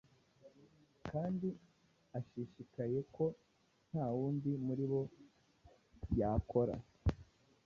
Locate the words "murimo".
4.65-4.99